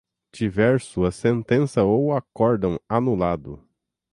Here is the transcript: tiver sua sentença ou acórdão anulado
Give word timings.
tiver 0.31 0.81
sua 0.81 1.11
sentença 1.11 1.83
ou 1.83 2.11
acórdão 2.11 2.79
anulado 2.89 3.63